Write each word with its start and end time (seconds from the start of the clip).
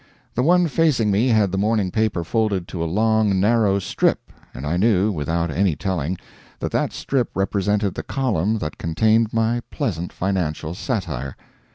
The 0.33 0.41
one 0.41 0.65
facing 0.65 1.11
me 1.11 1.27
had 1.27 1.51
the 1.51 1.59
morning 1.59 1.91
paper 1.91 2.23
folded 2.23 2.67
to 2.69 2.83
a 2.83 2.89
long, 2.89 3.39
narrow 3.39 3.77
strip, 3.77 4.31
and 4.51 4.65
I 4.65 4.75
knew, 4.75 5.11
without 5.11 5.51
any 5.51 5.75
telling, 5.75 6.17
that 6.57 6.71
that 6.71 6.91
strip 6.91 7.29
represented 7.35 7.93
the 7.93 8.01
column 8.01 8.57
that 8.57 8.79
contained 8.79 9.31
my 9.31 9.61
pleasant 9.69 10.11
financial 10.11 10.73
satire. 10.73 11.35